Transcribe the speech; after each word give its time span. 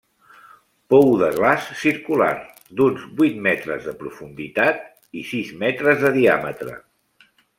Pou 0.93 1.09
de 1.23 1.27
glaç 1.35 1.67
circular 1.81 2.29
d'uns 2.79 3.03
vuit 3.19 3.37
metres 3.49 3.85
de 3.91 3.95
profunditat 4.01 4.83
i 5.21 5.23
sis 5.33 5.55
metres 5.67 6.03
de 6.07 6.15
diàmetre. 6.19 6.77